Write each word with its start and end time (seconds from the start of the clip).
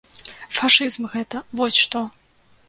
Фашызм 0.59 1.03
гэта, 1.17 1.43
вось 1.61 1.79
што! 1.83 2.03